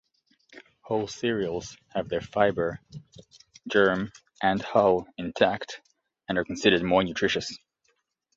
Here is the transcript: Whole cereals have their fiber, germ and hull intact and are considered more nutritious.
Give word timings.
Whole 0.81 1.05
cereals 1.07 1.77
have 1.93 2.09
their 2.09 2.21
fiber, 2.21 2.79
germ 3.67 4.11
and 4.41 4.59
hull 4.59 5.05
intact 5.19 5.79
and 6.27 6.39
are 6.39 6.43
considered 6.43 6.81
more 6.81 7.03
nutritious. 7.03 7.55